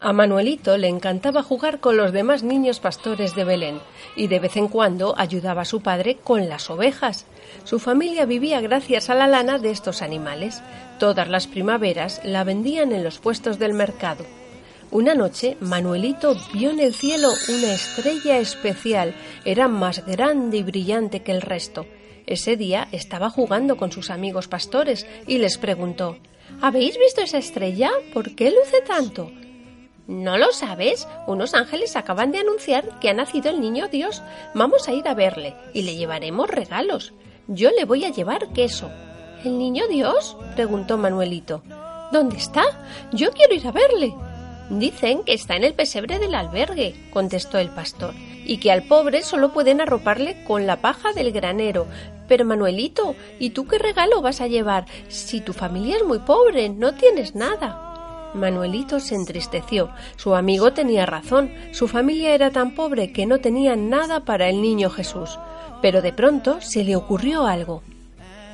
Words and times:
A 0.00 0.12
Manuelito 0.12 0.76
le 0.76 0.86
encantaba 0.86 1.42
jugar 1.42 1.80
con 1.80 1.96
los 1.96 2.12
demás 2.12 2.44
niños 2.44 2.78
pastores 2.78 3.34
de 3.34 3.42
Belén 3.42 3.80
y 4.14 4.28
de 4.28 4.38
vez 4.38 4.56
en 4.56 4.68
cuando 4.68 5.14
ayudaba 5.18 5.62
a 5.62 5.64
su 5.64 5.80
padre 5.80 6.18
con 6.22 6.48
las 6.48 6.70
ovejas. 6.70 7.26
Su 7.64 7.80
familia 7.80 8.24
vivía 8.24 8.60
gracias 8.60 9.10
a 9.10 9.16
la 9.16 9.26
lana 9.26 9.58
de 9.58 9.72
estos 9.72 10.00
animales. 10.00 10.62
Todas 11.00 11.28
las 11.28 11.48
primaveras 11.48 12.20
la 12.22 12.44
vendían 12.44 12.92
en 12.92 13.02
los 13.02 13.18
puestos 13.18 13.58
del 13.58 13.72
mercado. 13.72 14.24
Una 14.92 15.16
noche 15.16 15.56
Manuelito 15.58 16.36
vio 16.52 16.70
en 16.70 16.78
el 16.78 16.94
cielo 16.94 17.30
una 17.48 17.72
estrella 17.72 18.38
especial. 18.38 19.16
Era 19.44 19.66
más 19.66 20.06
grande 20.06 20.58
y 20.58 20.62
brillante 20.62 21.24
que 21.24 21.32
el 21.32 21.42
resto. 21.42 21.86
Ese 22.24 22.56
día 22.56 22.86
estaba 22.92 23.30
jugando 23.30 23.76
con 23.76 23.90
sus 23.90 24.10
amigos 24.10 24.46
pastores 24.46 25.08
y 25.26 25.38
les 25.38 25.58
preguntó 25.58 26.18
¿Habéis 26.60 26.96
visto 26.96 27.20
esa 27.20 27.38
estrella? 27.38 27.90
¿Por 28.14 28.36
qué 28.36 28.52
luce 28.52 28.80
tanto? 28.86 29.32
¿No 30.08 30.38
lo 30.38 30.52
sabes? 30.52 31.06
Unos 31.26 31.52
ángeles 31.52 31.94
acaban 31.94 32.32
de 32.32 32.38
anunciar 32.38 32.98
que 32.98 33.10
ha 33.10 33.12
nacido 33.12 33.50
el 33.50 33.60
niño 33.60 33.88
Dios. 33.88 34.22
Vamos 34.54 34.88
a 34.88 34.94
ir 34.94 35.06
a 35.06 35.12
verle 35.12 35.54
y 35.74 35.82
le 35.82 35.96
llevaremos 35.96 36.48
regalos. 36.48 37.12
Yo 37.46 37.70
le 37.72 37.84
voy 37.84 38.06
a 38.06 38.10
llevar 38.10 38.48
queso. 38.54 38.90
¿El 39.44 39.58
niño 39.58 39.86
Dios? 39.86 40.34
preguntó 40.56 40.96
Manuelito. 40.96 41.62
¿Dónde 42.10 42.38
está? 42.38 42.62
Yo 43.12 43.32
quiero 43.32 43.54
ir 43.54 43.66
a 43.66 43.72
verle. 43.72 44.14
Dicen 44.70 45.24
que 45.24 45.34
está 45.34 45.56
en 45.56 45.64
el 45.64 45.74
pesebre 45.74 46.18
del 46.18 46.34
albergue, 46.34 46.94
contestó 47.12 47.58
el 47.58 47.68
pastor, 47.68 48.14
y 48.46 48.60
que 48.60 48.72
al 48.72 48.84
pobre 48.84 49.20
solo 49.20 49.52
pueden 49.52 49.82
arroparle 49.82 50.42
con 50.44 50.66
la 50.66 50.80
paja 50.80 51.12
del 51.12 51.32
granero. 51.32 51.86
Pero 52.28 52.46
Manuelito, 52.46 53.14
¿y 53.38 53.50
tú 53.50 53.66
qué 53.66 53.76
regalo 53.76 54.22
vas 54.22 54.40
a 54.40 54.46
llevar? 54.46 54.86
Si 55.08 55.42
tu 55.42 55.52
familia 55.52 55.96
es 55.96 56.04
muy 56.04 56.20
pobre, 56.20 56.70
no 56.70 56.94
tienes 56.94 57.34
nada. 57.34 57.87
Manuelito 58.34 59.00
se 59.00 59.14
entristeció. 59.14 59.90
Su 60.16 60.34
amigo 60.34 60.72
tenía 60.72 61.06
razón. 61.06 61.52
Su 61.72 61.88
familia 61.88 62.34
era 62.34 62.50
tan 62.50 62.74
pobre 62.74 63.12
que 63.12 63.26
no 63.26 63.38
tenía 63.38 63.76
nada 63.76 64.24
para 64.24 64.48
el 64.48 64.62
niño 64.62 64.90
Jesús. 64.90 65.38
Pero 65.82 66.02
de 66.02 66.12
pronto 66.12 66.60
se 66.60 66.84
le 66.84 66.96
ocurrió 66.96 67.46
algo. 67.46 67.82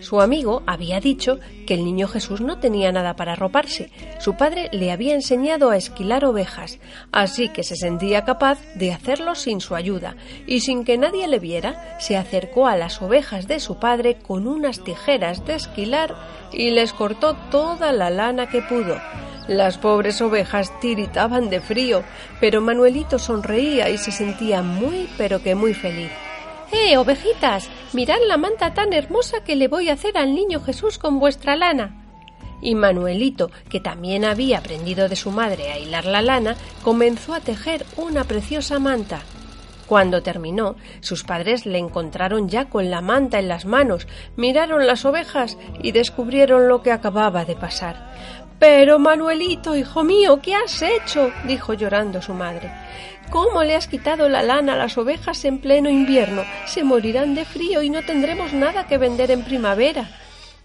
Su 0.00 0.20
amigo 0.20 0.62
había 0.66 1.00
dicho 1.00 1.38
que 1.66 1.74
el 1.74 1.84
niño 1.84 2.06
Jesús 2.06 2.40
no 2.40 2.58
tenía 2.58 2.92
nada 2.92 3.16
para 3.16 3.32
arroparse. 3.32 3.90
Su 4.18 4.36
padre 4.36 4.68
le 4.72 4.92
había 4.92 5.14
enseñado 5.14 5.70
a 5.70 5.76
esquilar 5.76 6.24
ovejas, 6.24 6.78
así 7.12 7.48
que 7.48 7.64
se 7.64 7.76
sentía 7.76 8.24
capaz 8.24 8.58
de 8.74 8.92
hacerlo 8.92 9.34
sin 9.34 9.60
su 9.60 9.74
ayuda, 9.74 10.16
y 10.46 10.60
sin 10.60 10.84
que 10.84 10.98
nadie 10.98 11.26
le 11.28 11.38
viera, 11.38 11.96
se 11.98 12.16
acercó 12.16 12.66
a 12.66 12.76
las 12.76 13.00
ovejas 13.00 13.48
de 13.48 13.58
su 13.58 13.76
padre 13.76 14.16
con 14.16 14.46
unas 14.46 14.84
tijeras 14.84 15.44
de 15.46 15.54
esquilar 15.54 16.14
y 16.52 16.70
les 16.70 16.92
cortó 16.92 17.34
toda 17.50 17.92
la 17.92 18.10
lana 18.10 18.48
que 18.48 18.62
pudo. 18.62 19.00
Las 19.48 19.78
pobres 19.78 20.20
ovejas 20.20 20.78
tiritaban 20.80 21.50
de 21.50 21.60
frío, 21.60 22.02
pero 22.40 22.60
Manuelito 22.60 23.18
sonreía 23.18 23.88
y 23.90 23.98
se 23.98 24.10
sentía 24.10 24.62
muy 24.62 25.08
pero 25.16 25.40
que 25.40 25.54
muy 25.54 25.72
feliz. 25.72 26.10
¡Eh, 26.72 26.96
ovejitas! 26.96 27.68
Mirad 27.92 28.18
la 28.26 28.36
manta 28.36 28.74
tan 28.74 28.92
hermosa 28.92 29.44
que 29.44 29.54
le 29.54 29.68
voy 29.68 29.88
a 29.88 29.92
hacer 29.92 30.18
al 30.18 30.34
niño 30.34 30.60
Jesús 30.60 30.98
con 30.98 31.20
vuestra 31.20 31.54
lana. 31.54 32.02
Y 32.60 32.74
Manuelito, 32.74 33.50
que 33.68 33.78
también 33.78 34.24
había 34.24 34.58
aprendido 34.58 35.08
de 35.08 35.14
su 35.14 35.30
madre 35.30 35.70
a 35.70 35.78
hilar 35.78 36.06
la 36.06 36.22
lana, 36.22 36.56
comenzó 36.82 37.34
a 37.34 37.40
tejer 37.40 37.86
una 37.96 38.24
preciosa 38.24 38.80
manta. 38.80 39.20
Cuando 39.86 40.22
terminó, 40.22 40.74
sus 41.00 41.22
padres 41.22 41.64
le 41.64 41.78
encontraron 41.78 42.48
ya 42.48 42.64
con 42.64 42.90
la 42.90 43.00
manta 43.00 43.38
en 43.38 43.46
las 43.46 43.66
manos, 43.66 44.08
miraron 44.36 44.86
las 44.86 45.04
ovejas 45.04 45.56
y 45.80 45.92
descubrieron 45.92 46.66
lo 46.66 46.82
que 46.82 46.90
acababa 46.90 47.44
de 47.44 47.54
pasar. 47.54 48.12
Pero 48.58 48.98
Manuelito, 48.98 49.76
hijo 49.76 50.02
mío, 50.02 50.40
¿qué 50.42 50.54
has 50.54 50.80
hecho? 50.80 51.30
dijo 51.44 51.74
llorando 51.74 52.22
su 52.22 52.32
madre. 52.32 52.72
¿Cómo 53.30 53.64
le 53.64 53.76
has 53.76 53.88
quitado 53.88 54.28
la 54.28 54.42
lana 54.42 54.74
a 54.74 54.76
las 54.76 54.96
ovejas 54.96 55.44
en 55.44 55.58
pleno 55.58 55.90
invierno? 55.90 56.42
Se 56.66 56.84
morirán 56.84 57.34
de 57.34 57.44
frío 57.44 57.82
y 57.82 57.90
no 57.90 58.02
tendremos 58.02 58.52
nada 58.52 58.86
que 58.86 58.98
vender 58.98 59.30
en 59.30 59.44
primavera. 59.44 60.08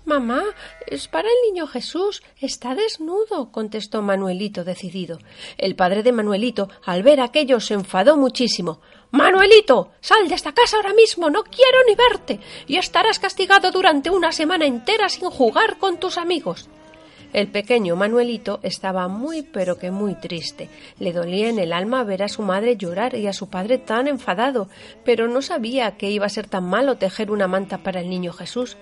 Mamá, 0.06 0.44
es 0.88 1.08
para 1.08 1.28
el 1.28 1.36
niño 1.52 1.68
Jesús. 1.68 2.24
Está 2.40 2.76
desnudo, 2.76 3.52
contestó 3.52 4.02
Manuelito 4.02 4.64
decidido. 4.64 5.20
El 5.58 5.76
padre 5.76 6.02
de 6.02 6.12
Manuelito, 6.12 6.70
al 6.86 7.04
ver 7.04 7.20
aquello, 7.20 7.60
se 7.60 7.74
enfadó 7.74 8.16
muchísimo. 8.16 8.80
Manuelito, 9.12 9.92
sal 10.00 10.28
de 10.30 10.36
esta 10.36 10.54
casa 10.54 10.78
ahora 10.78 10.94
mismo, 10.94 11.30
no 11.30 11.44
quiero 11.44 11.80
ni 11.88 11.96
verte, 11.96 12.40
y 12.68 12.78
estarás 12.78 13.20
castigado 13.20 13.70
durante 13.72 14.10
una 14.10 14.32
semana 14.32 14.66
entera 14.66 15.10
sin 15.10 15.30
jugar 15.30 15.78
con 15.78 16.00
tus 16.00 16.18
amigos. 16.18 16.70
El 17.34 17.48
pequeño 17.48 17.96
Manuelito 17.96 18.60
estaba 18.62 19.08
muy 19.08 19.42
pero 19.42 19.78
que 19.78 19.90
muy 19.90 20.16
triste. 20.16 20.68
Le 21.00 21.14
dolía 21.14 21.50
en 21.50 21.60
el 21.60 21.72
alma 21.72 22.04
ver 22.04 22.24
a 22.24 22.28
su 22.28 22.42
madre 22.42 22.76
llorar 22.76 23.16
y 23.16 23.28
a 23.28 23.34
su 23.34 23.50
padre 23.50 23.78
tan 23.78 24.10
enfadado, 24.10 24.68
pero 25.06 25.30
no 25.30 25.42
sabía 25.42 25.92
que 25.92 26.12
iba 26.12 26.26
a 26.26 26.30
ser 26.30 26.48
tan 26.48 26.66
malo 26.66 26.98
tejer 26.98 27.32
una 27.32 27.48
manta 27.48 27.78
para 27.78 28.02
el 28.02 28.10
niño 28.10 28.34
Jesús. 28.34 28.76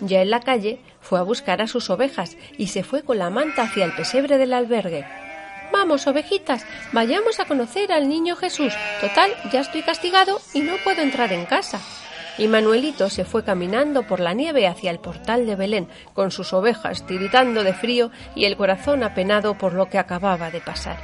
Ya 0.00 0.22
en 0.22 0.30
la 0.30 0.40
calle 0.40 0.80
fue 1.00 1.18
a 1.18 1.22
buscar 1.22 1.60
a 1.60 1.66
sus 1.66 1.90
ovejas 1.90 2.38
y 2.56 2.68
se 2.68 2.82
fue 2.82 3.02
con 3.02 3.18
la 3.18 3.28
manta 3.28 3.62
hacia 3.62 3.84
el 3.84 3.92
pesebre 3.92 4.38
del 4.38 4.54
albergue. 4.54 5.04
Vamos, 5.70 6.06
ovejitas, 6.06 6.64
vayamos 6.92 7.38
a 7.38 7.44
conocer 7.44 7.92
al 7.92 8.08
niño 8.08 8.34
Jesús. 8.34 8.72
Total, 9.02 9.30
ya 9.52 9.60
estoy 9.60 9.82
castigado 9.82 10.40
y 10.54 10.60
no 10.60 10.72
puedo 10.84 11.02
entrar 11.02 11.32
en 11.32 11.44
casa 11.44 11.80
y 12.40 12.48
Manuelito 12.48 13.10
se 13.10 13.26
fue 13.26 13.44
caminando 13.44 14.06
por 14.06 14.18
la 14.18 14.32
nieve 14.32 14.66
hacia 14.66 14.90
el 14.90 14.98
portal 14.98 15.44
de 15.44 15.56
Belén, 15.56 15.88
con 16.14 16.30
sus 16.30 16.54
ovejas 16.54 17.06
tiritando 17.06 17.62
de 17.62 17.74
frío 17.74 18.10
y 18.34 18.46
el 18.46 18.56
corazón 18.56 19.02
apenado 19.02 19.58
por 19.58 19.74
lo 19.74 19.90
que 19.90 19.98
acababa 19.98 20.50
de 20.50 20.62
pasar. 20.62 20.96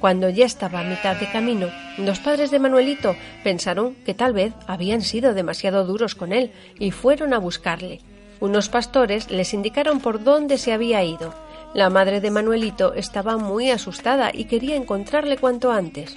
Cuando 0.00 0.30
ya 0.30 0.46
estaba 0.46 0.80
a 0.80 0.84
mitad 0.84 1.16
de 1.16 1.30
camino, 1.30 1.68
los 1.98 2.20
padres 2.20 2.50
de 2.50 2.58
Manuelito 2.58 3.14
pensaron 3.44 3.96
que 4.06 4.14
tal 4.14 4.32
vez 4.32 4.54
habían 4.66 5.02
sido 5.02 5.34
demasiado 5.34 5.84
duros 5.84 6.14
con 6.14 6.32
él 6.32 6.52
y 6.78 6.90
fueron 6.90 7.34
a 7.34 7.38
buscarle. 7.38 8.00
Unos 8.40 8.70
pastores 8.70 9.30
les 9.30 9.52
indicaron 9.52 10.00
por 10.00 10.24
dónde 10.24 10.56
se 10.56 10.72
había 10.72 11.04
ido. 11.04 11.34
La 11.74 11.90
madre 11.90 12.22
de 12.22 12.30
Manuelito 12.30 12.94
estaba 12.94 13.36
muy 13.36 13.70
asustada 13.70 14.30
y 14.32 14.46
quería 14.46 14.76
encontrarle 14.76 15.36
cuanto 15.36 15.70
antes. 15.70 16.16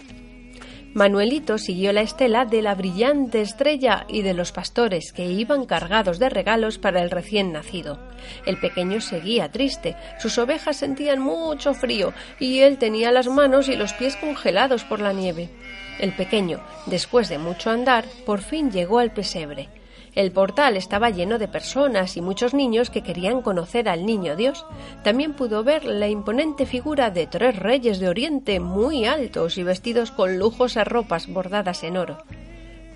Manuelito 0.93 1.57
siguió 1.57 1.93
la 1.93 2.01
estela 2.01 2.43
de 2.43 2.61
la 2.61 2.75
brillante 2.75 3.41
estrella 3.41 4.05
y 4.09 4.23
de 4.23 4.33
los 4.33 4.51
pastores 4.51 5.13
que 5.13 5.25
iban 5.25 5.65
cargados 5.65 6.19
de 6.19 6.29
regalos 6.29 6.77
para 6.79 7.01
el 7.01 7.09
recién 7.09 7.53
nacido. 7.53 7.97
El 8.45 8.59
pequeño 8.59 8.99
seguía 8.99 9.49
triste, 9.51 9.95
sus 10.19 10.37
ovejas 10.37 10.75
sentían 10.75 11.21
mucho 11.21 11.73
frío 11.73 12.13
y 12.39 12.59
él 12.59 12.77
tenía 12.77 13.11
las 13.11 13.29
manos 13.29 13.69
y 13.69 13.77
los 13.77 13.93
pies 13.93 14.17
congelados 14.17 14.83
por 14.83 14.99
la 14.99 15.13
nieve. 15.13 15.49
El 15.97 16.13
pequeño, 16.13 16.59
después 16.87 17.29
de 17.29 17.37
mucho 17.37 17.69
andar, 17.69 18.03
por 18.25 18.41
fin 18.41 18.69
llegó 18.69 18.99
al 18.99 19.13
pesebre. 19.13 19.69
El 20.13 20.33
portal 20.33 20.75
estaba 20.75 21.09
lleno 21.09 21.39
de 21.39 21.47
personas 21.47 22.17
y 22.17 22.21
muchos 22.21 22.53
niños 22.53 22.89
que 22.89 23.01
querían 23.01 23.41
conocer 23.41 23.87
al 23.87 24.05
niño 24.05 24.35
Dios. 24.35 24.65
También 25.03 25.33
pudo 25.33 25.63
ver 25.63 25.85
la 25.85 26.09
imponente 26.09 26.65
figura 26.65 27.11
de 27.11 27.27
tres 27.27 27.55
reyes 27.55 27.99
de 27.99 28.09
Oriente 28.09 28.59
muy 28.59 29.05
altos 29.05 29.57
y 29.57 29.63
vestidos 29.63 30.11
con 30.11 30.37
lujosas 30.37 30.85
ropas 30.85 31.27
bordadas 31.27 31.83
en 31.83 31.95
oro. 31.95 32.17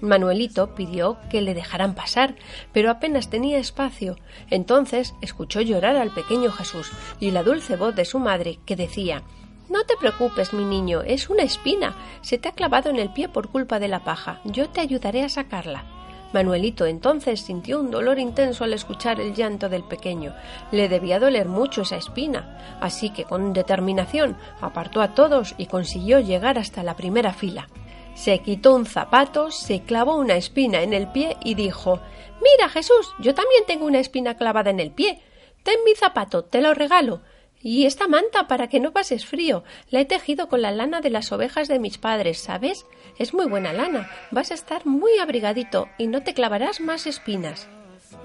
Manuelito 0.02 0.76
pidió 0.76 1.18
que 1.30 1.42
le 1.42 1.54
dejaran 1.54 1.96
pasar, 1.96 2.36
pero 2.74 2.92
apenas 2.92 3.30
tenía 3.30 3.60
espacio. 3.60 4.18
Entonces 4.50 5.16
escuchó 5.22 5.62
llorar 5.62 5.96
al 5.96 6.14
pequeño 6.14 6.52
Jesús 6.52 6.92
y 7.22 7.32
la 7.32 7.44
dulce 7.44 7.78
voz 7.78 7.96
de 7.96 8.04
su 8.04 8.20
madre 8.20 8.60
que 8.66 8.76
decía 8.76 9.24
No 9.70 9.86
te 9.86 9.96
preocupes, 9.96 10.52
mi 10.52 10.66
niño, 10.66 11.02
es 11.02 11.30
una 11.30 11.44
espina. 11.44 11.96
Se 12.22 12.38
te 12.38 12.50
ha 12.50 12.52
clavado 12.52 12.90
en 12.90 12.98
el 12.98 13.14
pie 13.14 13.30
por 13.30 13.50
culpa 13.50 13.80
de 13.80 13.88
la 13.88 14.04
paja. 14.04 14.42
Yo 14.44 14.70
te 14.70 14.82
ayudaré 14.82 15.24
a 15.24 15.30
sacarla. 15.30 15.95
Manuelito 16.34 16.86
entonces 16.86 17.42
sintió 17.42 17.80
un 17.80 17.92
dolor 17.92 18.20
intenso 18.20 18.64
al 18.64 18.74
escuchar 18.74 19.20
el 19.20 19.34
llanto 19.34 19.70
del 19.70 19.84
pequeño. 19.84 20.34
Le 20.72 20.90
debía 20.90 21.20
doler 21.20 21.48
mucho 21.48 21.84
esa 21.84 21.96
espina, 21.96 22.78
así 22.82 23.10
que 23.10 23.24
con 23.24 23.54
determinación 23.54 24.38
apartó 24.60 25.02
a 25.02 25.14
todos 25.14 25.56
y 25.58 25.68
consiguió 25.68 26.20
llegar 26.20 26.58
hasta 26.58 26.84
la 26.84 26.96
primera 26.96 27.34
fila. 27.34 27.70
Se 28.16 28.40
quitó 28.40 28.76
un 28.76 28.86
zapato, 28.86 29.52
se 29.52 29.82
clavó 29.82 30.16
una 30.16 30.36
espina 30.36 30.82
en 30.82 30.94
el 30.94 31.08
pie 31.08 31.38
y 31.44 31.56
dijo 31.56 32.00
Mira, 32.42 32.70
Jesús, 32.70 33.14
yo 33.20 33.34
también 33.34 33.64
tengo 33.66 33.86
una 33.86 34.00
espina 34.00 34.36
clavada 34.36 34.70
en 34.70 34.80
el 34.80 34.92
pie. 34.92 35.22
Ten 35.64 35.78
mi 35.86 35.96
zapato, 35.96 36.44
te 36.46 36.62
lo 36.62 36.74
regalo. 36.74 37.22
Y 37.68 37.88
esta 37.88 38.08
manta 38.08 38.48
para 38.48 38.68
que 38.68 38.80
no 38.80 38.94
pases 38.94 39.26
frío. 39.26 39.64
La 39.90 40.00
he 40.00 40.06
tejido 40.06 40.50
con 40.50 40.62
la 40.62 40.70
lana 40.72 41.02
de 41.02 41.10
las 41.10 41.32
ovejas 41.32 41.68
de 41.68 41.80
mis 41.80 41.98
padres, 41.98 42.38
¿sabes? 42.38 42.86
Es 43.18 43.34
muy 43.34 43.48
buena 43.48 43.74
lana. 43.74 44.08
Vas 44.30 44.52
a 44.52 44.54
estar 44.54 44.86
muy 44.86 45.18
abrigadito 45.18 45.90
y 45.98 46.06
no 46.06 46.22
te 46.22 46.36
clavarás 46.36 46.80
más 46.80 47.08
espinas. 47.08 47.68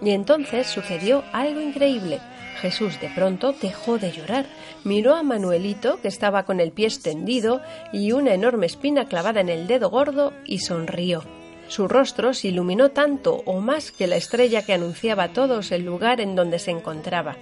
Y 0.02 0.10
entonces 0.10 0.66
sucedió 0.66 1.24
algo 1.32 1.62
increíble. 1.62 2.20
Jesús 2.60 3.00
de 3.00 3.08
pronto 3.08 3.54
dejó 3.54 3.96
de 3.96 4.12
llorar, 4.12 4.44
miró 4.84 5.14
a 5.14 5.22
Manuelito, 5.22 6.02
que 6.02 6.08
estaba 6.08 6.42
con 6.42 6.60
el 6.60 6.72
pie 6.72 6.88
extendido 6.88 7.62
y 7.94 8.12
una 8.12 8.34
enorme 8.34 8.66
espina 8.66 9.06
clavada 9.06 9.40
en 9.40 9.48
el 9.48 9.66
dedo 9.66 9.88
gordo, 9.88 10.34
y 10.44 10.58
sonrió. 10.58 11.24
Su 11.66 11.88
rostro 11.88 12.34
se 12.34 12.48
iluminó 12.48 12.90
tanto 12.90 13.40
o 13.46 13.60
más 13.60 13.90
que 13.90 14.06
la 14.06 14.16
estrella 14.16 14.66
que 14.66 14.74
anunciaba 14.74 15.22
a 15.22 15.32
todos 15.32 15.72
el 15.72 15.86
lugar 15.86 16.20
en 16.20 16.36
donde 16.36 16.58
se 16.58 16.72
encontraba. 16.72 17.38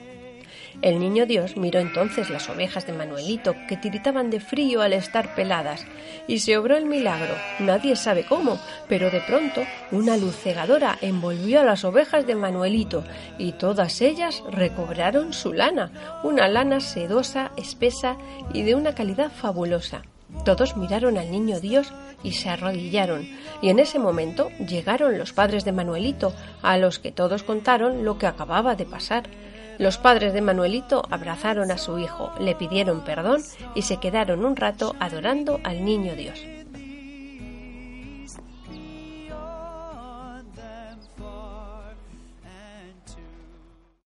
El 0.80 1.00
niño 1.00 1.26
Dios 1.26 1.56
miró 1.56 1.80
entonces 1.80 2.30
las 2.30 2.48
ovejas 2.48 2.86
de 2.86 2.92
Manuelito, 2.92 3.56
que 3.69 3.76
tiritaban 3.76 4.30
de 4.30 4.38
frío 4.38 4.80
al 4.80 4.92
estar 4.92 5.34
peladas, 5.34 5.84
y 6.28 6.38
se 6.38 6.56
obró 6.56 6.76
el 6.76 6.86
milagro. 6.86 7.34
Nadie 7.58 7.96
sabe 7.96 8.25
cómo, 8.25 8.60
pero 8.88 9.10
de 9.10 9.20
pronto 9.20 9.62
una 9.90 10.16
luz 10.16 10.36
cegadora 10.36 10.96
envolvió 11.00 11.60
a 11.60 11.64
las 11.64 11.84
ovejas 11.84 12.28
de 12.28 12.36
Manuelito, 12.36 13.02
y 13.38 13.52
todas 13.52 14.00
ellas 14.00 14.44
recobraron 14.52 15.32
su 15.32 15.52
lana, 15.52 16.20
una 16.22 16.46
lana 16.46 16.78
sedosa, 16.78 17.50
espesa 17.56 18.16
y 18.52 18.62
de 18.62 18.76
una 18.76 18.94
calidad 18.94 19.32
fabulosa. 19.32 20.02
Todos 20.44 20.76
miraron 20.76 21.19
al 21.19 21.32
niño 21.32 21.58
Dios 21.58 21.92
y 22.22 22.32
se 22.32 22.50
arrodillaron, 22.50 23.26
y 23.62 23.70
en 23.70 23.80
ese 23.80 23.98
momento 23.98 24.50
llegaron 24.58 25.19
los 25.19 25.32
padres 25.32 25.64
de 25.64 25.72
Manuelito, 25.72 26.32
a 26.62 26.78
los 26.78 27.00
que 27.00 27.10
todos 27.10 27.42
contaron 27.42 28.04
lo 28.04 28.19
que 28.19 28.26
acababa 28.26 28.76
de 28.76 28.84
pasar. 28.84 29.25
Los 29.78 29.96
padres 29.96 30.32
de 30.32 30.40
Manuelito 30.40 31.02
abrazaron 31.08 31.70
a 31.70 31.78
su 31.78 31.98
hijo, 31.98 32.32
le 32.40 32.56
pidieron 32.56 33.02
perdón 33.02 33.42
y 33.76 33.82
se 33.82 33.98
quedaron 33.98 34.44
un 34.44 34.56
rato 34.56 34.96
adorando 34.98 35.60
al 35.62 35.84
niño 35.84 36.16
Dios. 36.16 36.57